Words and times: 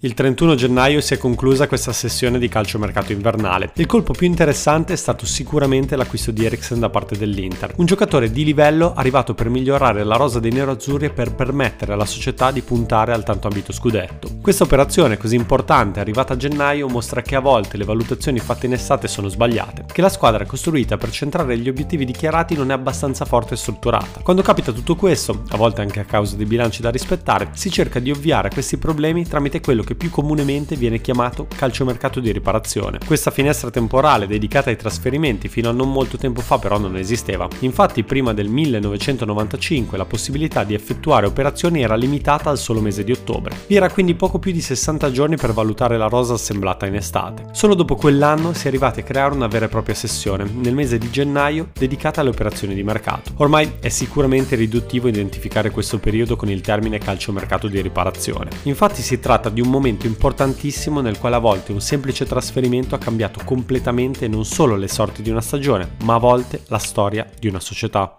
Il 0.00 0.14
31 0.14 0.54
gennaio 0.54 1.00
si 1.00 1.14
è 1.14 1.18
conclusa 1.18 1.66
questa 1.66 1.92
sessione 1.92 2.38
di 2.38 2.46
calciomercato 2.46 3.10
invernale. 3.10 3.72
Il 3.74 3.86
colpo 3.86 4.12
più 4.12 4.28
interessante 4.28 4.92
è 4.92 4.96
stato 4.96 5.26
sicuramente 5.26 5.96
l'acquisto 5.96 6.30
di 6.30 6.44
Eriksen 6.44 6.78
da 6.78 6.88
parte 6.88 7.18
dell'Inter, 7.18 7.72
un 7.78 7.84
giocatore 7.84 8.30
di 8.30 8.44
livello 8.44 8.92
arrivato 8.94 9.34
per 9.34 9.48
migliorare 9.48 10.04
la 10.04 10.14
rosa 10.14 10.38
dei 10.38 10.52
neroazzurri 10.52 11.06
e 11.06 11.10
per 11.10 11.34
permettere 11.34 11.94
alla 11.94 12.04
società 12.04 12.52
di 12.52 12.60
puntare 12.60 13.12
al 13.12 13.24
tanto 13.24 13.48
ambito 13.48 13.72
scudetto. 13.72 14.36
Questa 14.40 14.62
operazione 14.62 15.16
così 15.16 15.34
importante 15.34 15.98
arrivata 15.98 16.34
a 16.34 16.36
gennaio 16.36 16.86
mostra 16.86 17.20
che 17.20 17.34
a 17.34 17.40
volte 17.40 17.76
le 17.76 17.84
valutazioni 17.84 18.38
fatte 18.38 18.66
in 18.66 18.74
estate 18.74 19.08
sono 19.08 19.26
sbagliate, 19.26 19.86
che 19.92 20.00
la 20.00 20.08
squadra 20.08 20.46
costruita 20.46 20.96
per 20.96 21.10
centrare 21.10 21.58
gli 21.58 21.68
obiettivi 21.68 22.04
dichiarati 22.04 22.54
non 22.54 22.70
è 22.70 22.74
abbastanza 22.74 23.24
forte 23.24 23.54
e 23.54 23.56
strutturata. 23.56 24.20
Quando 24.22 24.42
capita 24.42 24.70
tutto 24.70 24.94
questo, 24.94 25.42
a 25.48 25.56
volte 25.56 25.80
anche 25.80 25.98
a 25.98 26.04
causa 26.04 26.36
dei 26.36 26.46
bilanci 26.46 26.82
da 26.82 26.90
rispettare, 26.90 27.48
si 27.54 27.68
cerca 27.68 27.98
di 27.98 28.12
ovviare 28.12 28.46
a 28.46 28.52
questi 28.52 28.76
problemi 28.76 29.26
tramite 29.26 29.60
quello 29.60 29.86
che 29.87 29.87
più 29.94 30.10
comunemente 30.10 30.76
viene 30.76 31.00
chiamato 31.00 31.46
calciomercato 31.54 32.20
di 32.20 32.32
riparazione. 32.32 32.98
Questa 33.04 33.30
finestra 33.30 33.70
temporale 33.70 34.26
dedicata 34.26 34.70
ai 34.70 34.76
trasferimenti 34.76 35.48
fino 35.48 35.68
a 35.68 35.72
non 35.72 35.90
molto 35.90 36.16
tempo 36.16 36.40
fa 36.40 36.58
però 36.58 36.78
non 36.78 36.96
esisteva. 36.96 37.48
Infatti 37.60 38.02
prima 38.02 38.32
del 38.32 38.48
1995 38.48 39.96
la 39.96 40.04
possibilità 40.04 40.64
di 40.64 40.74
effettuare 40.74 41.26
operazioni 41.26 41.82
era 41.82 41.94
limitata 41.94 42.50
al 42.50 42.58
solo 42.58 42.80
mese 42.80 43.04
di 43.04 43.12
ottobre. 43.12 43.56
Vi 43.66 43.76
era 43.76 43.90
quindi 43.90 44.14
poco 44.14 44.38
più 44.38 44.52
di 44.52 44.60
60 44.60 45.10
giorni 45.10 45.36
per 45.36 45.52
valutare 45.52 45.96
la 45.96 46.08
rosa 46.08 46.34
assemblata 46.34 46.86
in 46.86 46.94
estate. 46.94 47.46
Solo 47.52 47.74
dopo 47.74 47.94
quell'anno 47.94 48.52
si 48.52 48.66
è 48.66 48.68
arrivati 48.68 49.00
a 49.00 49.02
creare 49.02 49.34
una 49.34 49.46
vera 49.46 49.66
e 49.66 49.68
propria 49.68 49.94
sessione, 49.94 50.44
nel 50.44 50.74
mese 50.74 50.98
di 50.98 51.10
gennaio, 51.10 51.70
dedicata 51.72 52.20
alle 52.20 52.30
operazioni 52.30 52.74
di 52.74 52.82
mercato. 52.82 53.32
Ormai 53.36 53.74
è 53.80 53.88
sicuramente 53.88 54.56
riduttivo 54.56 55.08
identificare 55.08 55.70
questo 55.70 55.98
periodo 55.98 56.36
con 56.36 56.48
il 56.50 56.60
termine 56.60 56.98
calciomercato 56.98 57.68
di 57.68 57.80
riparazione. 57.80 58.50
Infatti 58.64 59.02
si 59.02 59.18
tratta 59.20 59.48
di 59.48 59.60
un 59.60 59.68
momento 59.78 60.08
importantissimo 60.08 61.00
nel 61.00 61.18
quale 61.18 61.36
a 61.36 61.38
volte 61.38 61.70
un 61.70 61.80
semplice 61.80 62.26
trasferimento 62.26 62.96
ha 62.96 62.98
cambiato 62.98 63.40
completamente 63.44 64.26
non 64.26 64.44
solo 64.44 64.74
le 64.74 64.88
sorti 64.88 65.22
di 65.22 65.30
una 65.30 65.40
stagione, 65.40 65.92
ma 66.02 66.14
a 66.14 66.18
volte 66.18 66.62
la 66.66 66.78
storia 66.78 67.24
di 67.38 67.46
una 67.46 67.60
società. 67.60 68.17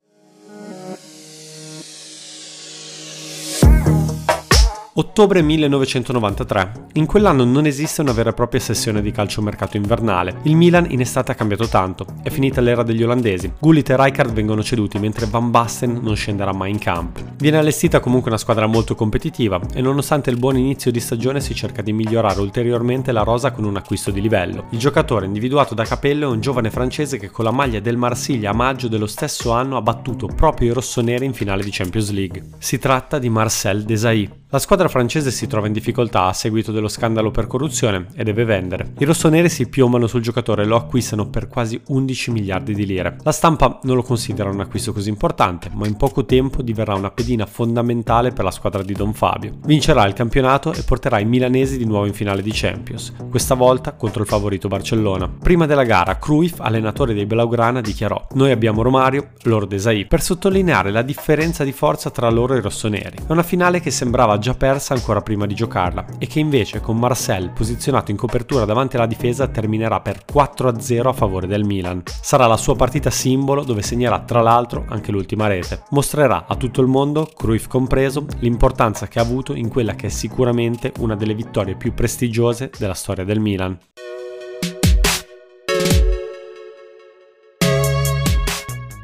Ottobre 4.99 5.41
1993. 5.41 6.87
In 6.95 7.05
quell'anno 7.05 7.45
non 7.45 7.65
esiste 7.65 8.01
una 8.01 8.11
vera 8.11 8.31
e 8.31 8.33
propria 8.33 8.59
sessione 8.59 9.01
di 9.01 9.11
calciomercato 9.11 9.77
invernale. 9.77 10.39
Il 10.41 10.57
Milan 10.57 10.87
in 10.89 10.99
estate 10.99 11.31
ha 11.31 11.35
cambiato 11.35 11.69
tanto. 11.69 12.05
È 12.21 12.29
finita 12.29 12.59
l'era 12.59 12.83
degli 12.83 13.01
olandesi. 13.01 13.49
Gullit 13.59 13.91
e 13.91 13.95
Rijkaard 13.95 14.33
vengono 14.33 14.61
ceduti 14.61 14.99
mentre 14.99 15.25
Van 15.27 15.51
Basten 15.51 15.99
non 16.01 16.17
scenderà 16.17 16.51
mai 16.51 16.71
in 16.71 16.79
campo. 16.79 17.21
Viene 17.37 17.59
allestita 17.59 18.01
comunque 18.01 18.29
una 18.29 18.37
squadra 18.37 18.67
molto 18.67 18.93
competitiva 18.95 19.61
e 19.73 19.79
nonostante 19.79 20.31
il 20.31 20.37
buon 20.37 20.57
inizio 20.57 20.91
di 20.91 20.99
stagione 20.99 21.39
si 21.39 21.55
cerca 21.55 21.81
di 21.81 21.93
migliorare 21.93 22.41
ulteriormente 22.41 23.13
la 23.13 23.23
rosa 23.23 23.51
con 23.51 23.63
un 23.63 23.77
acquisto 23.77 24.11
di 24.11 24.19
livello. 24.19 24.65
Il 24.71 24.79
giocatore 24.79 25.27
individuato 25.27 25.75
da 25.75 25.85
Capello 25.85 26.25
è 26.25 26.33
un 26.33 26.41
giovane 26.41 26.71
francese 26.71 27.17
che 27.17 27.29
con 27.29 27.45
la 27.45 27.51
maglia 27.51 27.79
del 27.79 27.95
Marsiglia 27.95 28.49
a 28.49 28.53
maggio 28.53 28.89
dello 28.89 29.07
stesso 29.07 29.53
anno 29.53 29.77
ha 29.77 29.81
battuto 29.81 30.27
proprio 30.27 30.71
i 30.71 30.73
rossoneri 30.73 31.23
in 31.23 31.33
finale 31.33 31.63
di 31.63 31.71
Champions 31.71 32.11
League. 32.11 32.43
Si 32.57 32.77
tratta 32.79 33.17
di 33.17 33.29
Marcel 33.29 33.85
Desailly. 33.85 34.47
La 34.51 34.57
squadra 34.57 34.87
francese 34.87 35.29
si 35.29 35.45
trova 35.45 35.67
in 35.67 35.73
difficoltà 35.73 36.23
a 36.23 36.33
seguito 36.33 36.71
dello 36.71 36.87
scandalo 36.87 37.29
per 37.29 37.45
corruzione 37.45 38.07
e 38.15 38.23
deve 38.23 38.45
vendere. 38.45 38.93
I 38.97 39.05
rossoneri 39.05 39.47
si 39.47 39.69
piombano 39.69 40.07
sul 40.07 40.23
giocatore 40.23 40.63
e 40.63 40.65
lo 40.65 40.75
acquistano 40.75 41.29
per 41.29 41.47
quasi 41.47 41.79
11 41.85 42.31
miliardi 42.31 42.73
di 42.73 42.87
lire. 42.87 43.17
La 43.21 43.31
stampa 43.31 43.77
non 43.83 43.95
lo 43.95 44.01
considera 44.01 44.49
un 44.49 44.59
acquisto 44.59 44.91
così 44.91 45.09
importante, 45.09 45.69
ma 45.71 45.85
in 45.85 45.95
poco 45.97 46.25
tempo 46.25 46.63
diverrà 46.63 46.95
una 46.95 47.11
pedina 47.11 47.45
fondamentale 47.45 48.31
per 48.31 48.43
la 48.43 48.49
squadra 48.49 48.81
di 48.81 48.93
Don 48.93 49.13
Fabio. 49.13 49.53
Vincerà 49.65 50.03
il 50.07 50.13
campionato 50.13 50.73
e 50.73 50.81
porterà 50.81 51.19
i 51.19 51.25
milanesi 51.25 51.77
di 51.77 51.85
nuovo 51.85 52.07
in 52.07 52.13
finale 52.13 52.41
di 52.41 52.49
Champions, 52.51 53.13
questa 53.29 53.53
volta 53.53 53.93
contro 53.93 54.23
il 54.23 54.27
favorito 54.27 54.67
Barcellona. 54.67 55.29
Prima 55.29 55.67
della 55.67 55.83
gara, 55.83 56.17
Cruyff, 56.17 56.59
allenatore 56.59 57.13
dei 57.13 57.27
Blaugrana, 57.27 57.81
dichiarò: 57.81 58.25
Noi 58.31 58.49
abbiamo 58.49 58.81
Romario, 58.81 59.33
loro 59.43 59.67
Desai, 59.67 60.07
per 60.07 60.23
sottolineare 60.23 60.89
la 60.89 61.03
differenza 61.03 61.63
di 61.63 61.71
forza 61.71 62.09
tra 62.09 62.31
loro 62.31 62.55
e 62.55 62.57
i 62.57 62.61
rossoneri. 62.61 63.17
È 63.27 63.31
una 63.31 63.43
finale 63.43 63.79
che 63.79 63.91
sembrava 63.91 64.37
già 64.39 64.55
persa 64.55 64.93
ancora 64.93 65.21
prima 65.21 65.45
di 65.45 65.53
giocarla 65.53 66.05
e 66.17 66.25
che 66.25 66.39
invece 66.39 66.79
con 66.81 66.97
Marcel 66.97 67.51
posizionato 67.51 68.09
in 68.11 68.17
copertura 68.17 68.65
davanti 68.65 68.95
alla 68.95 69.05
difesa 69.05 69.47
terminerà 69.47 69.99
per 69.99 70.23
4-0 70.31 71.07
a 71.07 71.13
favore 71.13 71.47
del 71.47 71.63
Milan. 71.63 72.01
Sarà 72.05 72.47
la 72.47 72.57
sua 72.57 72.75
partita 72.75 73.09
simbolo 73.09 73.63
dove 73.63 73.81
segnerà 73.81 74.19
tra 74.21 74.41
l'altro 74.41 74.85
anche 74.89 75.11
l'ultima 75.11 75.47
rete. 75.47 75.83
Mostrerà 75.91 76.45
a 76.47 76.55
tutto 76.55 76.81
il 76.81 76.87
mondo, 76.87 77.29
Cruyff 77.35 77.67
compreso, 77.67 78.25
l'importanza 78.39 79.07
che 79.07 79.19
ha 79.19 79.23
avuto 79.23 79.53
in 79.53 79.69
quella 79.69 79.93
che 79.93 80.07
è 80.07 80.09
sicuramente 80.09 80.93
una 80.99 81.15
delle 81.15 81.35
vittorie 81.35 81.75
più 81.75 81.93
prestigiose 81.93 82.71
della 82.77 82.93
storia 82.93 83.23
del 83.23 83.39
Milan. 83.39 83.77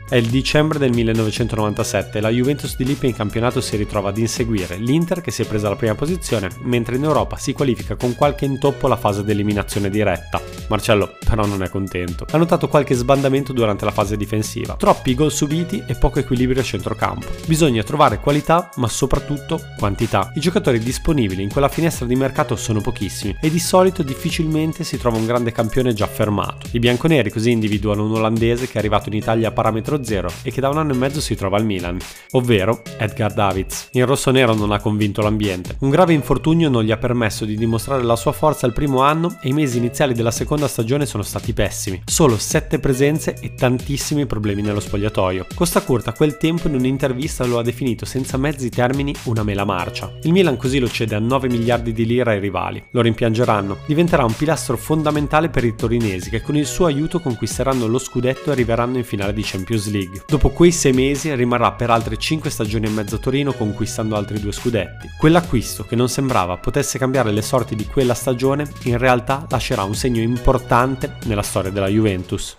È 0.07 0.15
il 0.15 0.27
dicembre 0.27 0.77
del 0.77 0.93
1997 0.93 2.19
e 2.19 2.21
la 2.21 2.29
Juventus 2.29 2.75
di 2.75 2.85
Lippi 2.85 3.07
in 3.07 3.15
campionato 3.15 3.59
si 3.59 3.75
ritrova 3.75 4.09
ad 4.09 4.19
inseguire 4.19 4.77
l'Inter 4.77 5.19
che 5.19 5.31
si 5.31 5.41
è 5.41 5.47
presa 5.47 5.67
la 5.67 5.75
prima 5.75 5.95
posizione, 5.95 6.49
mentre 6.61 6.97
in 6.97 7.03
Europa 7.03 7.37
si 7.37 7.53
qualifica 7.53 7.95
con 7.95 8.13
qualche 8.13 8.45
intoppo 8.45 8.87
la 8.87 8.97
fase 8.97 9.23
d'eliminazione 9.23 9.89
diretta. 9.89 10.39
Marcello 10.67 11.17
però 11.27 11.47
non 11.47 11.63
è 11.63 11.69
contento. 11.69 12.27
Ha 12.29 12.37
notato 12.37 12.67
qualche 12.67 12.93
sbandamento 12.93 13.51
durante 13.51 13.83
la 13.83 13.89
fase 13.89 14.15
difensiva, 14.15 14.75
troppi 14.75 15.15
gol 15.15 15.31
subiti 15.31 15.83
e 15.87 15.95
poco 15.95 16.19
equilibrio 16.19 16.61
a 16.61 16.65
centrocampo. 16.65 17.25
Bisogna 17.47 17.81
trovare 17.81 18.19
qualità 18.19 18.69
ma 18.75 18.87
soprattutto 18.87 19.59
quantità. 19.75 20.31
I 20.35 20.39
giocatori 20.39 20.77
disponibili 20.77 21.41
in 21.41 21.49
quella 21.49 21.67
finestra 21.67 22.05
di 22.05 22.15
mercato 22.15 22.55
sono 22.55 22.79
pochissimi 22.79 23.37
e 23.41 23.49
di 23.49 23.59
solito 23.59 24.03
difficilmente 24.03 24.83
si 24.83 24.99
trova 24.99 25.17
un 25.17 25.25
grande 25.25 25.51
campione 25.51 25.93
già 25.93 26.05
fermato. 26.05 26.67
I 26.73 26.79
bianconeri 26.79 27.31
così 27.31 27.49
individuano 27.49 28.05
un 28.05 28.13
olandese 28.13 28.67
che 28.67 28.73
è 28.73 28.77
arrivato 28.77 29.09
in 29.09 29.15
Italia 29.15 29.47
a 29.47 29.51
parametro 29.51 29.93
0 30.03 30.29
e 30.43 30.51
che 30.51 30.61
da 30.61 30.69
un 30.69 30.77
anno 30.77 30.93
e 30.93 30.95
mezzo 30.95 31.21
si 31.21 31.35
trova 31.35 31.57
al 31.57 31.65
Milan, 31.65 31.97
ovvero 32.31 32.81
Edgar 32.97 33.33
Davids. 33.33 33.89
Il 33.91 34.05
rossonero 34.05 34.53
non 34.53 34.71
ha 34.71 34.79
convinto 34.79 35.21
l'ambiente. 35.21 35.75
Un 35.79 35.89
grave 35.89 36.13
infortunio 36.13 36.69
non 36.69 36.83
gli 36.83 36.91
ha 36.91 36.97
permesso 36.97 37.45
di 37.45 37.55
dimostrare 37.55 38.03
la 38.03 38.15
sua 38.15 38.31
forza 38.31 38.65
il 38.65 38.73
primo 38.73 39.01
anno 39.01 39.37
e 39.41 39.49
i 39.49 39.53
mesi 39.53 39.77
iniziali 39.77 40.13
della 40.13 40.31
seconda 40.31 40.67
stagione 40.67 41.05
sono 41.05 41.23
stati 41.23 41.53
pessimi. 41.53 42.01
Solo 42.05 42.37
7 42.37 42.79
presenze 42.79 43.35
e 43.39 43.53
tantissimi 43.55 44.25
problemi 44.25 44.61
nello 44.61 44.79
spogliatoio. 44.79 45.47
Costa 45.53 45.81
Curta 45.81 46.11
a 46.11 46.13
quel 46.13 46.37
tempo 46.37 46.67
in 46.67 46.75
un'intervista 46.75 47.45
lo 47.45 47.59
ha 47.59 47.63
definito 47.63 48.05
senza 48.05 48.37
mezzi 48.37 48.69
termini 48.69 49.13
una 49.23 49.43
mela 49.43 49.65
marcia. 49.65 50.11
Il 50.23 50.31
Milan 50.31 50.57
così 50.57 50.79
lo 50.79 50.87
cede 50.87 51.15
a 51.15 51.19
9 51.19 51.47
miliardi 51.47 51.93
di 51.93 52.05
lire 52.05 52.31
ai 52.31 52.39
rivali. 52.39 52.83
Lo 52.91 53.01
rimpiangeranno. 53.01 53.77
Diventerà 53.85 54.23
un 54.23 54.35
pilastro 54.35 54.77
fondamentale 54.77 55.49
per 55.49 55.63
i 55.63 55.75
torinesi 55.75 56.29
che 56.29 56.41
con 56.41 56.55
il 56.55 56.65
suo 56.65 56.85
aiuto 56.85 57.19
conquisteranno 57.19 57.87
lo 57.87 57.97
scudetto 57.97 58.49
e 58.49 58.53
arriveranno 58.53 58.97
in 58.97 59.03
finale 59.03 59.33
di 59.33 59.41
Champions 59.43 59.84
Champions 59.85 59.91
League. 59.91 60.23
Dopo 60.27 60.49
quei 60.49 60.71
sei 60.71 60.93
mesi 60.93 61.33
rimarrà 61.33 61.71
per 61.73 61.89
altre 61.89 62.17
5 62.17 62.49
stagioni 62.49 62.87
e 62.87 62.89
mezzo 62.89 63.15
a 63.15 63.19
Torino 63.19 63.53
conquistando 63.53 64.15
altri 64.15 64.39
due 64.39 64.51
scudetti. 64.51 65.09
Quell'acquisto 65.17 65.85
che 65.85 65.95
non 65.95 66.09
sembrava 66.09 66.57
potesse 66.57 66.97
cambiare 66.97 67.31
le 67.31 67.41
sorti 67.41 67.75
di 67.75 67.85
quella 67.85 68.13
stagione 68.13 68.69
in 68.83 68.97
realtà 68.97 69.45
lascerà 69.49 69.83
un 69.83 69.95
segno 69.95 70.21
importante 70.21 71.17
nella 71.25 71.43
storia 71.43 71.71
della 71.71 71.87
Juventus. 71.87 72.57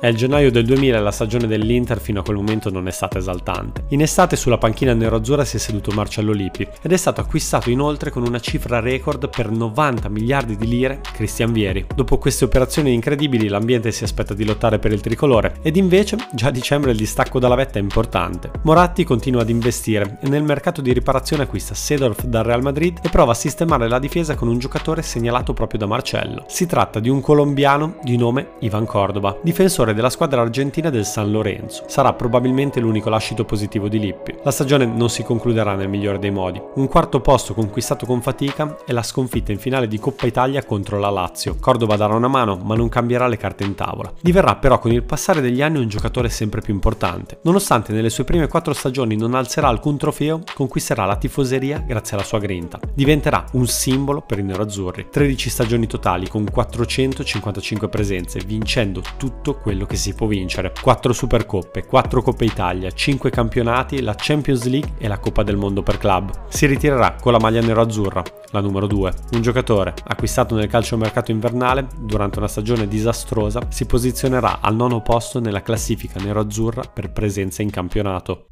È 0.00 0.06
il 0.06 0.16
gennaio 0.16 0.50
del 0.50 0.64
2000 0.64 0.96
e 0.96 1.00
la 1.02 1.10
stagione 1.10 1.46
dell'Inter 1.46 2.00
fino 2.00 2.20
a 2.20 2.22
quel 2.22 2.36
momento 2.36 2.70
non 2.70 2.88
è 2.88 2.90
stata 2.90 3.18
esaltante. 3.18 3.84
In 3.88 4.00
estate 4.00 4.34
sulla 4.34 4.56
panchina 4.56 4.94
nero-azzurra 4.94 5.44
si 5.44 5.56
è 5.56 5.58
seduto 5.58 5.90
Marcello 5.90 6.32
Lippi 6.32 6.66
ed 6.80 6.90
è 6.90 6.96
stato 6.96 7.20
acquistato 7.20 7.68
inoltre 7.68 8.08
con 8.08 8.26
una 8.26 8.40
cifra 8.40 8.80
record 8.80 9.28
per 9.28 9.50
90 9.50 10.08
miliardi 10.08 10.56
di 10.56 10.66
lire 10.66 11.02
Cristian 11.12 11.52
Vieri. 11.52 11.84
Dopo 11.94 12.16
queste 12.16 12.46
operazioni 12.46 12.94
incredibili 12.94 13.48
l'ambiente 13.48 13.92
si 13.92 14.02
aspetta 14.02 14.32
di 14.32 14.46
lottare 14.46 14.78
per 14.78 14.90
il 14.90 15.02
tricolore 15.02 15.56
ed 15.60 15.76
invece 15.76 16.16
già 16.32 16.46
a 16.46 16.50
dicembre 16.50 16.92
il 16.92 16.96
distacco 16.96 17.38
dalla 17.38 17.54
vetta 17.54 17.78
è 17.78 17.82
importante. 17.82 18.52
Moratti 18.62 19.04
continua 19.04 19.42
ad 19.42 19.50
investire 19.50 20.16
e 20.22 20.30
nel 20.30 20.44
mercato 20.44 20.80
di 20.80 20.94
riparazione 20.94 21.42
acquista 21.42 21.74
Sedorf 21.74 22.24
dal 22.24 22.44
Real 22.44 22.62
Madrid 22.62 23.00
e 23.02 23.10
prova 23.10 23.32
a 23.32 23.34
sistemare 23.34 23.86
la 23.86 23.98
difesa 23.98 24.34
con 24.34 24.48
un 24.48 24.58
giocatore 24.58 25.02
segnalato 25.02 25.52
proprio 25.52 25.78
da 25.78 25.84
Marcello. 25.84 26.46
Si 26.48 26.64
tratta 26.64 27.00
di 27.00 27.10
un 27.10 27.20
colombiano 27.20 27.96
di 28.02 28.16
nome 28.16 28.52
Ivan 28.60 28.86
Cordoba, 28.86 29.36
difensore 29.42 29.88
allenatore 29.90 29.94
della 29.94 30.10
squadra 30.10 30.40
argentina 30.40 30.90
del 30.90 31.04
San 31.04 31.30
Lorenzo. 31.30 31.84
Sarà 31.86 32.12
probabilmente 32.12 32.80
l'unico 32.80 33.10
lascito 33.10 33.44
positivo 33.44 33.88
di 33.88 33.98
Lippi. 33.98 34.34
La 34.42 34.50
stagione 34.50 34.86
non 34.86 35.10
si 35.10 35.22
concluderà 35.22 35.74
nel 35.74 35.88
migliore 35.88 36.18
dei 36.18 36.30
modi. 36.30 36.60
Un 36.74 36.88
quarto 36.88 37.20
posto 37.20 37.54
conquistato 37.54 38.06
con 38.06 38.22
fatica 38.22 38.78
e 38.86 38.92
la 38.92 39.02
sconfitta 39.02 39.52
in 39.52 39.58
finale 39.58 39.88
di 39.88 39.98
Coppa 39.98 40.26
Italia 40.26 40.64
contro 40.64 40.98
la 40.98 41.10
Lazio. 41.10 41.56
Cordova 41.60 41.96
darà 41.96 42.14
una 42.14 42.28
mano, 42.28 42.56
ma 42.56 42.74
non 42.74 42.88
cambierà 42.88 43.26
le 43.26 43.36
carte 43.36 43.64
in 43.64 43.74
tavola. 43.74 44.12
Diverrà 44.20 44.56
però 44.56 44.78
con 44.78 44.92
il 44.92 45.02
passare 45.02 45.40
degli 45.40 45.62
anni 45.62 45.78
un 45.78 45.88
giocatore 45.88 46.28
sempre 46.28 46.60
più 46.60 46.72
importante. 46.72 47.38
Nonostante 47.42 47.92
nelle 47.92 48.10
sue 48.10 48.24
prime 48.24 48.48
quattro 48.48 48.72
stagioni 48.72 49.16
non 49.16 49.34
alzerà 49.34 49.68
alcun 49.68 49.96
trofeo, 49.96 50.42
conquisterà 50.54 51.04
la 51.04 51.16
tifoseria 51.16 51.78
grazie 51.86 52.16
alla 52.16 52.26
sua 52.26 52.38
grinta. 52.38 52.78
Diventerà 52.94 53.44
un 53.52 53.66
simbolo 53.66 54.20
per 54.20 54.38
i 54.38 54.42
nerazzurri. 54.42 55.08
13 55.10 55.50
stagioni 55.50 55.86
totali 55.86 56.28
con 56.28 56.48
455 56.50 57.88
presenze, 57.88 58.40
vincendo 58.44 59.02
tutto 59.16 59.56
quello 59.56 59.79
quello 59.80 59.86
che 59.86 59.96
si 59.96 60.14
può 60.14 60.26
vincere. 60.26 60.72
4 60.80 61.12
Supercoppe, 61.12 61.86
4 61.86 62.22
Coppe 62.22 62.44
Italia, 62.44 62.90
5 62.90 63.30
campionati, 63.30 64.02
la 64.02 64.14
Champions 64.16 64.64
League 64.64 64.92
e 64.98 65.08
la 65.08 65.18
Coppa 65.18 65.42
del 65.42 65.56
Mondo 65.56 65.82
per 65.82 65.98
club. 65.98 66.48
Si 66.48 66.66
ritirerà 66.66 67.16
con 67.20 67.32
la 67.32 67.38
maglia 67.38 67.60
nero-azzurra, 67.60 68.22
la 68.50 68.60
numero 68.60 68.86
2. 68.86 69.12
Un 69.32 69.40
giocatore 69.40 69.94
acquistato 70.04 70.54
nel 70.54 70.68
calciomercato 70.68 71.30
invernale 71.30 71.86
durante 71.98 72.38
una 72.38 72.48
stagione 72.48 72.86
disastrosa 72.86 73.68
si 73.70 73.86
posizionerà 73.86 74.60
al 74.60 74.74
nono 74.74 75.00
posto 75.00 75.40
nella 75.40 75.62
classifica 75.62 76.20
nero-azzurra 76.20 76.82
per 76.82 77.12
presenza 77.12 77.62
in 77.62 77.70
campionato. 77.70 78.46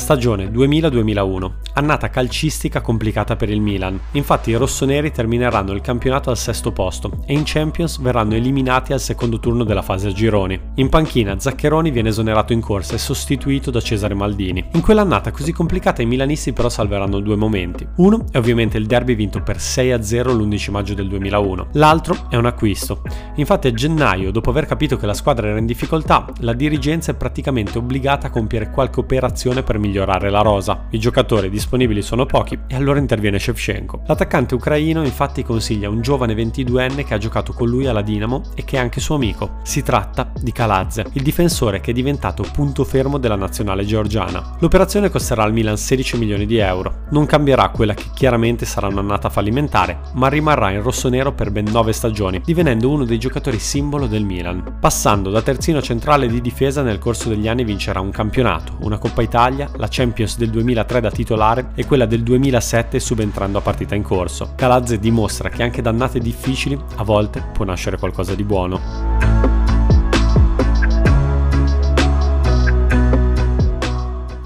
Stagione 0.00 0.46
2000-2001, 0.50 1.50
annata 1.74 2.08
calcistica 2.08 2.80
complicata 2.80 3.36
per 3.36 3.50
il 3.50 3.60
Milan. 3.60 4.00
Infatti 4.12 4.48
i 4.48 4.54
rossoneri 4.54 5.12
termineranno 5.12 5.72
il 5.72 5.82
campionato 5.82 6.30
al 6.30 6.38
sesto 6.38 6.72
posto 6.72 7.22
e 7.26 7.34
in 7.34 7.42
Champions 7.44 8.00
verranno 8.00 8.34
eliminati 8.34 8.94
al 8.94 8.98
secondo 8.98 9.38
turno 9.38 9.62
della 9.62 9.82
fase 9.82 10.08
a 10.08 10.12
gironi. 10.12 10.58
In 10.76 10.88
panchina 10.88 11.38
Zaccheroni 11.38 11.90
viene 11.90 12.08
esonerato 12.08 12.54
in 12.54 12.60
corsa 12.60 12.94
e 12.94 12.98
sostituito 12.98 13.70
da 13.70 13.80
Cesare 13.80 14.14
Maldini. 14.14 14.70
In 14.72 14.80
quell'annata 14.80 15.30
così 15.30 15.52
complicata 15.52 16.00
i 16.00 16.06
milanisti 16.06 16.54
però 16.54 16.70
salveranno 16.70 17.20
due 17.20 17.36
momenti. 17.36 17.86
Uno 17.96 18.24
è 18.32 18.38
ovviamente 18.38 18.78
il 18.78 18.86
derby 18.86 19.14
vinto 19.14 19.42
per 19.42 19.58
6-0 19.58 20.34
l'11 20.34 20.70
maggio 20.70 20.94
del 20.94 21.08
2001. 21.08 21.68
L'altro 21.74 22.26
è 22.30 22.36
un 22.36 22.46
acquisto. 22.46 23.02
Infatti 23.36 23.68
a 23.68 23.72
gennaio, 23.72 24.32
dopo 24.32 24.48
aver 24.48 24.64
capito 24.64 24.96
che 24.96 25.06
la 25.06 25.14
squadra 25.14 25.46
era 25.46 25.58
in 25.58 25.66
difficoltà, 25.66 26.24
la 26.38 26.54
dirigenza 26.54 27.12
è 27.12 27.14
praticamente 27.14 27.76
obbligata 27.78 28.28
a 28.28 28.30
compiere 28.30 28.70
qualche 28.70 28.98
operazione 28.98 29.62
per 29.62 29.74
migliorare 29.74 29.88
migliorare 29.90 30.30
la 30.30 30.40
rosa. 30.40 30.86
I 30.90 30.98
giocatori 30.98 31.50
disponibili 31.50 32.00
sono 32.00 32.24
pochi 32.24 32.58
e 32.68 32.76
allora 32.76 33.00
interviene 33.00 33.38
Shevchenko. 33.40 34.02
L'attaccante 34.06 34.54
ucraino 34.54 35.02
infatti 35.02 35.42
consiglia 35.42 35.90
un 35.90 36.00
giovane 36.00 36.34
22enne 36.34 37.04
che 37.04 37.14
ha 37.14 37.18
giocato 37.18 37.52
con 37.52 37.68
lui 37.68 37.86
alla 37.86 38.02
Dinamo 38.02 38.42
e 38.54 38.64
che 38.64 38.76
è 38.76 38.80
anche 38.80 39.00
suo 39.00 39.16
amico. 39.16 39.58
Si 39.64 39.82
tratta 39.82 40.30
di 40.40 40.52
Kalaz, 40.52 41.02
il 41.12 41.22
difensore 41.22 41.80
che 41.80 41.90
è 41.90 41.94
diventato 41.94 42.44
punto 42.52 42.84
fermo 42.84 43.18
della 43.18 43.34
nazionale 43.34 43.84
georgiana. 43.84 44.56
L'operazione 44.60 45.10
costerà 45.10 45.42
al 45.42 45.52
Milan 45.52 45.76
16 45.76 46.16
milioni 46.16 46.46
di 46.46 46.58
euro. 46.58 47.06
Non 47.10 47.26
cambierà 47.26 47.68
quella 47.70 47.94
che 47.94 48.04
chiaramente 48.14 48.64
sarà 48.64 48.86
un'annata 48.86 49.28
fallimentare, 49.28 49.98
ma 50.14 50.28
rimarrà 50.28 50.70
in 50.70 50.82
rosso-nero 50.82 51.32
per 51.32 51.50
ben 51.50 51.66
9 51.70 51.92
stagioni, 51.92 52.40
divenendo 52.44 52.88
uno 52.88 53.04
dei 53.04 53.18
giocatori 53.18 53.58
simbolo 53.58 54.06
del 54.06 54.24
Milan. 54.24 54.76
Passando 54.78 55.30
da 55.30 55.42
terzino 55.42 55.82
centrale 55.82 56.28
di 56.28 56.40
difesa 56.40 56.82
nel 56.82 56.98
corso 56.98 57.28
degli 57.28 57.48
anni 57.48 57.64
vincerà 57.64 58.00
un 58.00 58.10
campionato, 58.10 58.76
una 58.80 58.98
Coppa 58.98 59.22
Italia, 59.22 59.68
la 59.80 59.88
Champions 59.90 60.36
del 60.36 60.50
2003 60.50 61.00
da 61.00 61.10
titolare 61.10 61.70
e 61.74 61.86
quella 61.86 62.04
del 62.04 62.22
2007 62.22 63.00
subentrando 63.00 63.58
a 63.58 63.62
partita 63.62 63.94
in 63.94 64.02
corso. 64.02 64.52
Calazze 64.54 64.98
dimostra 64.98 65.48
che 65.48 65.62
anche 65.62 65.80
da 65.80 65.88
annate 65.88 66.20
difficili 66.20 66.78
a 66.96 67.02
volte 67.02 67.42
può 67.52 67.64
nascere 67.64 67.96
qualcosa 67.96 68.34
di 68.34 68.44
buono. 68.44 68.80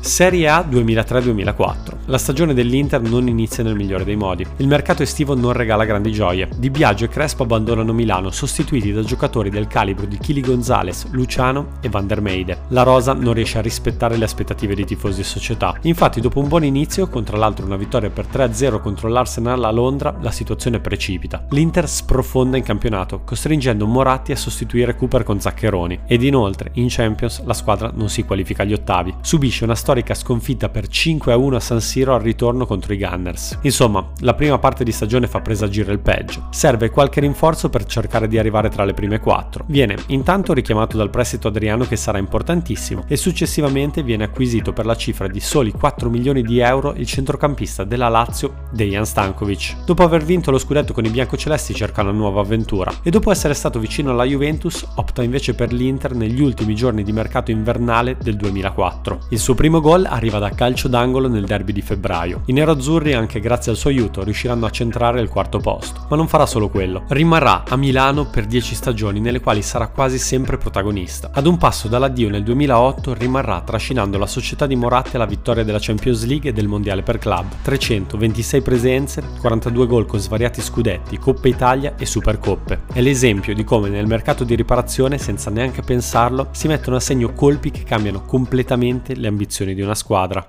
Serie 0.01 0.49
A 0.49 0.61
2003-2004. 0.61 1.94
La 2.09 2.19
stagione 2.19 2.53
dell'Inter 2.53 3.01
non 3.01 3.29
inizia 3.29 3.65
nel 3.65 3.77
migliore 3.77 4.05
dei 4.05 4.15
modi. 4.15 4.47
Il 4.59 4.67
mercato 4.67 5.03
estivo 5.03 5.35
non 5.35 5.55
regala 5.55 5.87
grandi 5.87 6.13
gioie. 6.13 6.51
Di 6.55 6.69
Biagio 6.69 7.07
e 7.07 7.09
Crespo 7.09 7.45
abbandonano 7.45 7.95
Milano, 7.95 8.31
sostituiti 8.31 8.93
da 8.93 9.03
giocatori 9.03 9.49
del 9.49 9.69
calibro 9.69 10.05
di 10.05 10.19
Chili 10.19 10.43
Gonzalez, 10.43 11.07
Luciano 11.13 11.79
e 11.81 11.89
Van 11.89 12.07
der 12.07 12.21
Meide. 12.21 12.59
La 12.69 12.83
rosa 12.83 13.15
non 13.15 13.33
riesce 13.33 13.57
a 13.57 13.63
rispettare 13.63 14.19
le 14.19 14.27
aspettative 14.27 14.75
dei 14.75 14.85
tifosi 14.85 15.23
e 15.23 15.25
società. 15.25 15.79
Infatti, 15.83 16.21
dopo 16.21 16.41
un 16.41 16.49
buon 16.49 16.65
inizio, 16.65 17.09
con 17.09 17.25
tra 17.25 17.39
l'altro 17.39 17.65
una 17.65 17.77
vittoria 17.77 18.11
per 18.11 18.27
3-0 18.31 18.83
contro 18.83 19.09
l'Arsenal 19.09 19.65
a 19.65 19.71
Londra, 19.71 20.15
la 20.21 20.31
situazione 20.31 20.81
precipita. 20.81 21.47
L'Inter 21.53 21.89
sprofonda 21.89 22.59
in 22.59 22.65
campionato, 22.65 23.23
costringendo 23.25 23.87
Moratti 23.87 24.31
a 24.33 24.37
sostituire 24.37 24.95
Cooper 24.95 25.23
con 25.23 25.41
Zaccheroni. 25.41 26.01
Ed 26.07 26.23
inoltre, 26.23 26.71
in 26.75 26.89
Champions, 26.91 27.43
la 27.45 27.55
squadra 27.55 27.91
non 27.95 28.11
si 28.11 28.25
qualifica 28.25 28.61
agli 28.61 28.75
ottavi. 28.75 29.15
Subisce 29.23 29.65
una 29.65 29.75
storica 29.75 30.13
sconfitta 30.13 30.69
per 30.69 30.87
5-1 30.87 31.55
a 31.55 31.61
San 31.61 31.81
Siro 31.81 31.93
Siro 31.95 32.17
al 32.17 32.23
ritorno 32.23 32.67
contro 32.67 32.93
i 32.93 32.99
Gunners. 32.99 33.61
Insomma, 33.63 34.05
la 34.23 34.35
prima 34.35 34.59
parte 34.59 34.83
di 34.83 34.91
stagione 34.91 35.29
fa 35.29 35.41
presagire 35.41 35.93
il 35.93 36.01
peggio. 36.01 36.49
Serve 36.51 36.91
qualche 36.91 37.21
rinforzo 37.21 37.69
per 37.69 37.85
cercare 37.85 38.27
di 38.27 38.37
arrivare 38.37 38.69
tra 38.69 38.85
le 38.85 38.95
prime 38.95 39.21
quattro. 39.21 39.65
Viene 39.69 39.95
intanto 40.09 40.53
richiamato 40.53 40.97
dal 40.97 41.11
prestito 41.11 41.47
Adriano 41.47 41.85
che 41.85 41.95
sarà 41.95 42.19
importantissimo 42.19 43.05
e 43.07 43.17
successivamente 43.17 44.03
viene 44.03 44.25
acquisito 44.25 44.73
per 44.73 44.87
la 44.87 44.97
cifra 44.97 45.29
di 45.29 45.39
soli 45.39 45.71
4 45.71 46.11
milioni 46.11 46.43
di 46.43 46.59
euro 46.59 46.95
il 46.97 47.07
centrocampista 47.07 47.85
della 47.85 48.09
Lazio, 48.09 48.65
Dejan 48.73 49.07
Stankovic. 49.07 49.85
Dopo 49.85 50.03
aver 50.03 50.25
vinto 50.25 50.51
lo 50.51 50.59
scudetto 50.59 50.93
con 50.93 51.05
i 51.05 51.11
biancocelesti 51.11 51.75
cerca 51.75 52.03
una 52.03 52.11
nuova 52.11 52.41
avventura 52.41 52.93
e 53.05 53.11
dopo 53.11 53.31
essere 53.31 53.55
stato 53.55 53.79
vicino 53.79 54.11
alla 54.11 54.25
Juventus 54.25 54.85
opta 54.97 55.23
invece 55.23 55.55
per 55.55 55.73
l'Inter 55.73 56.17
negli 56.17 56.43
ultimi 56.43 56.75
giorni 56.75 57.05
di 57.05 57.13
mercato 57.13 57.53
invernale 57.53 58.17
del 58.21 58.35
2004. 58.35 59.27
Il 59.29 59.39
suo 59.39 59.55
primo 59.55 59.81
gol 59.81 60.07
arriva 60.07 60.41
da 60.41 60.51
calcio 60.51 60.89
d'angolo 60.89 61.29
nel 61.29 61.47
derby 61.47 61.71
di 61.71 61.83
febbraio. 61.85 62.43
I 62.47 62.53
nerazzurri, 62.53 63.13
anche 63.13 63.39
grazie 63.39 63.71
al 63.71 63.79
suo 63.79 63.91
aiuto, 63.91 64.25
riusciranno 64.25 64.67
a 64.67 64.71
centrare 64.71 65.21
il 65.21 65.29
quarto 65.29 65.59
posto. 65.59 66.07
Ma 66.09 66.17
non 66.17 66.27
farà 66.27 66.47
solo 66.47 66.69
quello. 66.69 67.05
Rimarrà 67.09 67.65
a 67.69 67.77
Milano 67.77 68.25
per 68.25 68.47
10 68.47 68.75
stagioni 68.75 69.21
nelle 69.21 69.41
quali 69.41 69.63
sarà 69.63 69.89
quasi 69.89 70.19
sempre 70.19 70.57
protagonista. 70.57 71.31
Ad 71.33 71.47
un 71.47 71.59
passo 71.59 71.87
dall'addio 71.87 72.31
nel 72.31 72.43
2008 72.43 73.15
rimarrà 73.15 73.61
trascinando 73.61 74.19
la 74.19 74.27
società 74.27 74.67
di 74.67 74.77
Moratti 74.77 75.17
alla 75.17 75.27
vittoria 75.27 75.63
della 75.63 75.79
Champions 75.81 76.25
League 76.25 76.51
e 76.51 76.53
del 76.53 76.67
Mondiale 76.67 77.03
per 77.03 77.19
club. 77.19 77.47
326 77.63 78.63
presenze, 78.63 79.23
42 79.41 79.87
gol 79.87 80.07
con 80.07 80.19
svariati 80.19 80.61
scudetti, 80.61 81.19
Coppa 81.19 81.49
Italia 81.49 81.95
e 81.97 82.07
Supercoppe. 82.07 82.83
È 82.93 83.01
l'esempio 83.01 83.55
di 83.55 83.65
come 83.65 83.89
nel 83.89 84.07
mercato 84.07 84.45
di 84.45 84.55
riparazione, 84.55 85.19
senza 85.19 85.51
neanche 85.51 85.83
pensarlo, 85.83 86.49
si 86.53 86.69
mettono 86.69 86.97
a 86.97 87.01
segno 87.01 87.33
colpi 87.33 87.71
che 87.71 87.85
cambiano 87.85 88.23
completamente 88.25 89.15
le 89.15 89.29
ambizioni 89.29 89.75
di 89.75 89.83
una 89.83 89.95
squadra. 89.95 90.47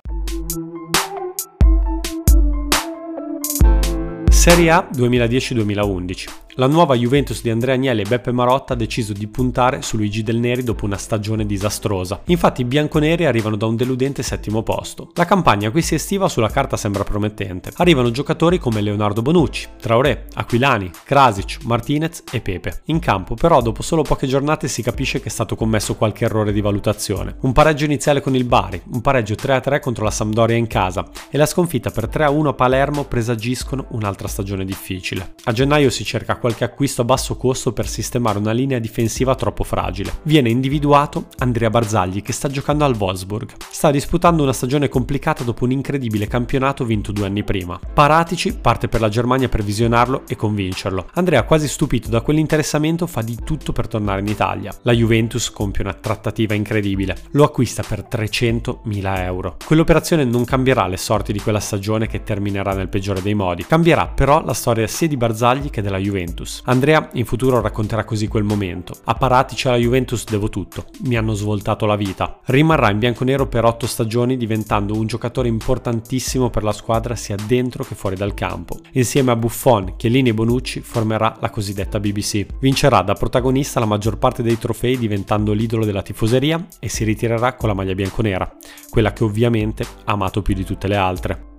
Serie 4.45 4.69
A 4.69 4.87
2010-2011 4.93 6.45
la 6.57 6.67
nuova 6.67 6.95
Juventus 6.95 7.41
di 7.41 7.49
Andrea 7.49 7.75
Agnelli 7.75 8.03
e 8.03 8.07
Beppe 8.07 8.31
Marotta 8.31 8.73
ha 8.73 8.77
deciso 8.77 9.11
di 9.11 9.27
puntare 9.27 9.81
su 9.81 9.97
Luigi 9.97 10.23
Del 10.23 10.37
Neri 10.37 10.63
dopo 10.63 10.85
una 10.85 10.95
stagione 10.95 11.45
disastrosa. 11.45 12.21
Infatti 12.27 12.61
i 12.61 12.63
bianconeri 12.63 13.25
arrivano 13.25 13.57
da 13.57 13.65
un 13.65 13.75
deludente 13.75 14.23
settimo 14.23 14.63
posto. 14.63 15.11
La 15.15 15.25
campagna 15.25 15.67
acquisti 15.67 15.95
estiva 15.95 16.29
sulla 16.29 16.47
carta 16.47 16.77
sembra 16.77 17.03
promettente. 17.03 17.73
Arrivano 17.75 18.09
giocatori 18.09 18.57
come 18.57 18.79
Leonardo 18.79 19.21
Bonucci, 19.21 19.67
Traoré, 19.81 20.27
Aquilani, 20.35 20.89
Krasic, 21.03 21.57
Martinez 21.65 22.23
e 22.31 22.39
Pepe. 22.39 22.83
In 22.85 22.99
campo 22.99 23.35
però 23.35 23.61
dopo 23.61 23.81
solo 23.81 24.03
poche 24.03 24.25
giornate 24.25 24.69
si 24.69 24.81
capisce 24.81 25.19
che 25.19 25.27
è 25.27 25.31
stato 25.31 25.57
commesso 25.57 25.95
qualche 25.95 26.23
errore 26.23 26.53
di 26.53 26.61
valutazione. 26.61 27.35
Un 27.41 27.51
pareggio 27.51 27.83
iniziale 27.83 28.21
con 28.21 28.33
il 28.33 28.45
Bari, 28.45 28.81
un 28.93 29.01
pareggio 29.01 29.33
3-3 29.33 29.81
contro 29.81 30.05
la 30.05 30.11
Sampdoria 30.11 30.55
in 30.55 30.67
casa 30.67 31.05
e 31.29 31.37
la 31.37 31.45
sconfitta 31.45 31.91
per 31.91 32.07
3-1 32.07 32.47
a 32.47 32.53
Palermo 32.53 33.03
presagiscono 33.03 33.87
un'altra 33.89 34.29
stagione 34.29 34.34
difficile. 34.41 35.35
A 35.45 35.51
gennaio 35.51 35.89
si 35.89 36.03
cerca 36.03 36.37
qualche 36.37 36.63
acquisto 36.63 37.01
a 37.01 37.05
basso 37.05 37.37
costo 37.37 37.73
per 37.73 37.87
sistemare 37.87 38.39
una 38.39 38.51
linea 38.51 38.79
difensiva 38.79 39.35
troppo 39.35 39.63
fragile. 39.63 40.19
Viene 40.23 40.49
individuato 40.49 41.27
Andrea 41.37 41.69
Barzagli 41.69 42.21
che 42.21 42.33
sta 42.33 42.49
giocando 42.49 42.85
al 42.85 42.95
Wolfsburg. 42.95 43.53
Sta 43.69 43.91
disputando 43.91 44.43
una 44.43 44.53
stagione 44.53 44.89
complicata 44.89 45.43
dopo 45.43 45.63
un 45.63 45.71
incredibile 45.71 46.27
campionato 46.27 46.85
vinto 46.85 47.11
due 47.11 47.25
anni 47.25 47.43
prima. 47.43 47.79
Paratici 47.93 48.55
parte 48.55 48.87
per 48.87 49.01
la 49.01 49.09
Germania 49.09 49.49
per 49.49 49.63
visionarlo 49.63 50.23
e 50.27 50.35
convincerlo. 50.35 51.09
Andrea, 51.13 51.43
quasi 51.43 51.67
stupito 51.67 52.09
da 52.09 52.21
quell'interessamento, 52.21 53.07
fa 53.07 53.21
di 53.21 53.37
tutto 53.43 53.71
per 53.71 53.87
tornare 53.87 54.21
in 54.21 54.27
Italia. 54.27 54.73
La 54.81 54.93
Juventus 54.93 55.51
compie 55.51 55.83
una 55.83 55.93
trattativa 55.93 56.53
incredibile. 56.53 57.15
Lo 57.31 57.43
acquista 57.43 57.83
per 57.87 58.07
300.000 58.09 59.19
euro. 59.19 59.57
Quell'operazione 59.63 60.23
non 60.23 60.45
cambierà 60.45 60.87
le 60.87 60.97
sorti 60.97 61.31
di 61.31 61.39
quella 61.39 61.59
stagione 61.59 62.07
che 62.07 62.23
terminerà 62.23 62.73
nel 62.73 62.89
peggiore 62.89 63.21
dei 63.21 63.33
modi. 63.33 63.65
Cambierà 63.65 64.07
però 64.07 64.24
la 64.43 64.53
storia 64.53 64.87
sia 64.87 65.07
di 65.07 65.17
Barzagli 65.17 65.69
che 65.69 65.81
della 65.81 65.97
Juventus. 65.97 66.13
Juventus. 66.15 66.61
Andrea 66.65 67.09
in 67.13 67.25
futuro 67.25 67.61
racconterà 67.61 68.03
così 68.03 68.27
quel 68.27 68.43
momento. 68.43 68.93
A 69.05 69.15
Paratici 69.15 69.67
alla 69.67 69.77
Juventus 69.77 70.23
devo 70.25 70.49
tutto, 70.49 70.85
mi 71.03 71.17
hanno 71.17 71.33
svoltato 71.33 71.85
la 71.85 71.95
vita. 71.95 72.39
Rimarrà 72.45 72.89
in 72.89 72.99
bianconero 72.99 73.47
per 73.47 73.65
otto 73.65 73.87
stagioni 73.87 74.37
diventando 74.37 74.97
un 74.97 75.07
giocatore 75.07 75.47
importantissimo 75.47 76.49
per 76.49 76.63
la 76.63 76.71
squadra 76.71 77.15
sia 77.15 77.35
dentro 77.47 77.83
che 77.83 77.95
fuori 77.95 78.15
dal 78.15 78.33
campo. 78.33 78.79
Insieme 78.93 79.31
a 79.31 79.35
Buffon, 79.35 79.95
Chiellini 79.97 80.29
e 80.29 80.33
Bonucci 80.33 80.81
formerà 80.81 81.37
la 81.39 81.49
cosiddetta 81.49 81.99
BBC. 81.99 82.45
Vincerà 82.59 83.01
da 83.01 83.13
protagonista 83.13 83.79
la 83.79 83.85
maggior 83.85 84.17
parte 84.17 84.43
dei 84.43 84.57
trofei 84.57 84.97
diventando 84.97 85.53
l'idolo 85.53 85.85
della 85.85 86.01
tifoseria 86.01 86.65
e 86.79 86.89
si 86.89 87.03
ritirerà 87.03 87.55
con 87.55 87.69
la 87.69 87.75
maglia 87.75 87.93
bianconera, 87.93 88.55
quella 88.89 89.13
che 89.13 89.23
ovviamente 89.23 89.83
ha 90.05 90.13
amato 90.13 90.41
più 90.41 90.53
di 90.53 90.63
tutte 90.63 90.87
le 90.87 90.95
altre. 90.95 91.53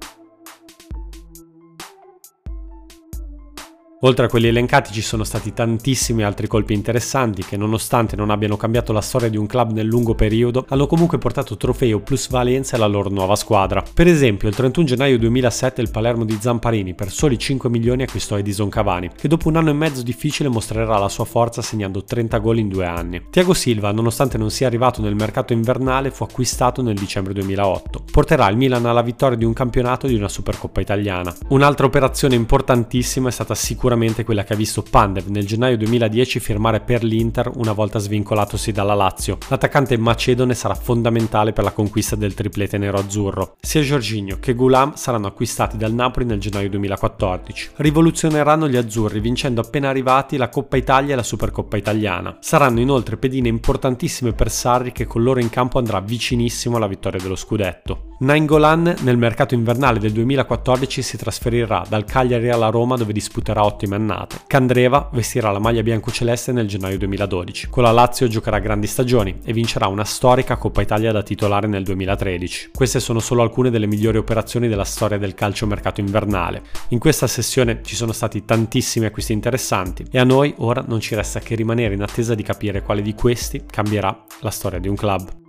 Oltre 4.06 4.26
a 4.26 4.28
quelli 4.28 4.46
elencati 4.46 4.92
ci 4.92 5.02
sono 5.02 5.24
stati 5.24 5.52
tantissimi 5.52 6.22
altri 6.22 6.46
colpi 6.46 6.74
interessanti 6.74 7.42
che 7.42 7.56
nonostante 7.56 8.14
non 8.14 8.30
abbiano 8.30 8.56
cambiato 8.56 8.92
la 8.92 9.00
storia 9.00 9.28
di 9.28 9.36
un 9.36 9.46
club 9.46 9.72
nel 9.72 9.88
lungo 9.88 10.14
periodo, 10.14 10.64
hanno 10.68 10.86
comunque 10.86 11.18
portato 11.18 11.56
trofeo 11.56 11.98
plus 11.98 12.28
valenza 12.28 12.76
alla 12.76 12.86
loro 12.86 13.08
nuova 13.08 13.34
squadra. 13.34 13.82
Per 13.92 14.06
esempio, 14.06 14.48
il 14.48 14.54
31 14.54 14.86
gennaio 14.86 15.18
2007 15.18 15.80
il 15.80 15.90
Palermo 15.90 16.24
di 16.24 16.38
Zamparini 16.40 16.94
per 16.94 17.10
soli 17.10 17.36
5 17.36 17.68
milioni 17.68 18.04
acquistò 18.04 18.38
Edison 18.38 18.68
Cavani, 18.68 19.10
che 19.12 19.26
dopo 19.26 19.48
un 19.48 19.56
anno 19.56 19.70
e 19.70 19.72
mezzo 19.72 20.04
difficile 20.04 20.48
mostrerà 20.48 20.98
la 20.98 21.08
sua 21.08 21.24
forza 21.24 21.60
segnando 21.60 22.04
30 22.04 22.38
gol 22.38 22.58
in 22.58 22.68
due 22.68 22.86
anni. 22.86 23.22
Tiago 23.28 23.54
Silva, 23.54 23.90
nonostante 23.90 24.38
non 24.38 24.52
sia 24.52 24.68
arrivato 24.68 25.02
nel 25.02 25.16
mercato 25.16 25.52
invernale, 25.52 26.12
fu 26.12 26.22
acquistato 26.22 26.80
nel 26.80 26.94
dicembre 26.94 27.32
2008. 27.32 28.04
Porterà 28.12 28.48
il 28.50 28.56
Milan 28.56 28.86
alla 28.86 29.02
vittoria 29.02 29.36
di 29.36 29.44
un 29.44 29.52
campionato 29.52 30.06
e 30.06 30.10
di 30.10 30.14
una 30.14 30.28
Supercoppa 30.28 30.80
italiana. 30.80 31.34
Un'altra 31.48 31.86
operazione 31.86 32.36
importantissima 32.36 33.30
è 33.30 33.32
stata 33.32 33.56
sicuramente 33.56 33.94
quella 34.24 34.44
che 34.44 34.52
ha 34.52 34.56
visto 34.56 34.82
Pandev 34.82 35.28
nel 35.28 35.46
gennaio 35.46 35.76
2010 35.78 36.38
firmare 36.38 36.80
per 36.80 37.02
l'Inter 37.02 37.50
una 37.54 37.72
volta 37.72 37.98
svincolatosi 37.98 38.70
dalla 38.70 38.94
Lazio. 38.94 39.38
L'attaccante 39.48 39.96
macedone 39.96 40.54
sarà 40.54 40.74
fondamentale 40.74 41.52
per 41.52 41.64
la 41.64 41.72
conquista 41.72 42.14
del 42.14 42.34
triplete 42.34 42.76
nero-azzurro. 42.76 43.56
Sia 43.60 43.80
Jorginho 43.80 44.36
che 44.38 44.52
Gulam 44.52 44.94
saranno 44.94 45.28
acquistati 45.28 45.76
dal 45.76 45.94
Napoli 45.94 46.26
nel 46.26 46.40
gennaio 46.40 46.68
2014. 46.68 47.70
Rivoluzioneranno 47.76 48.68
gli 48.68 48.76
azzurri 48.76 49.20
vincendo 49.20 49.62
appena 49.62 49.88
arrivati 49.88 50.36
la 50.36 50.50
Coppa 50.50 50.76
Italia 50.76 51.14
e 51.14 51.16
la 51.16 51.22
Supercoppa 51.22 51.76
italiana. 51.76 52.36
Saranno 52.40 52.80
inoltre 52.80 53.16
pedine 53.16 53.48
importantissime 53.48 54.32
per 54.32 54.50
Sarri 54.50 54.92
che 54.92 55.06
con 55.06 55.22
loro 55.22 55.40
in 55.40 55.48
campo 55.48 55.78
andrà 55.78 56.00
vicinissimo 56.00 56.76
alla 56.76 56.86
vittoria 56.86 57.20
dello 57.20 57.36
scudetto. 57.36 58.14
Nainggolan 58.18 58.96
nel 59.00 59.18
mercato 59.18 59.52
invernale 59.52 59.98
del 59.98 60.12
2014 60.12 61.02
si 61.02 61.18
trasferirà 61.18 61.84
dal 61.86 62.06
Cagliari 62.06 62.48
alla 62.48 62.70
Roma 62.70 62.96
dove 62.96 63.12
disputerà 63.12 63.62
ottime 63.62 63.96
annate. 63.96 64.38
Candreva 64.46 65.10
vestirà 65.12 65.50
la 65.50 65.58
maglia 65.58 65.82
biancoceleste 65.82 66.50
nel 66.50 66.66
gennaio 66.66 66.96
2012. 66.96 67.68
Con 67.68 67.82
la 67.82 67.90
Lazio 67.90 68.26
giocherà 68.26 68.58
grandi 68.58 68.86
stagioni 68.86 69.40
e 69.44 69.52
vincerà 69.52 69.88
una 69.88 70.04
storica 70.04 70.56
Coppa 70.56 70.80
Italia 70.80 71.12
da 71.12 71.22
titolare 71.22 71.66
nel 71.66 71.84
2013. 71.84 72.70
Queste 72.72 73.00
sono 73.00 73.20
solo 73.20 73.42
alcune 73.42 73.68
delle 73.68 73.86
migliori 73.86 74.16
operazioni 74.16 74.66
della 74.66 74.84
storia 74.84 75.18
del 75.18 75.34
calcio 75.34 75.66
mercato 75.66 76.00
invernale. 76.00 76.62
In 76.88 76.98
questa 76.98 77.26
sessione 77.26 77.80
ci 77.84 77.96
sono 77.96 78.12
stati 78.12 78.46
tantissimi 78.46 79.04
acquisti 79.04 79.34
interessanti 79.34 80.06
e 80.10 80.18
a 80.18 80.24
noi 80.24 80.54
ora 80.56 80.82
non 80.88 81.00
ci 81.00 81.14
resta 81.14 81.40
che 81.40 81.54
rimanere 81.54 81.92
in 81.92 82.00
attesa 82.00 82.34
di 82.34 82.42
capire 82.42 82.80
quale 82.80 83.02
di 83.02 83.12
questi 83.12 83.64
cambierà 83.70 84.24
la 84.40 84.50
storia 84.50 84.78
di 84.78 84.88
un 84.88 84.96
club. 84.96 85.44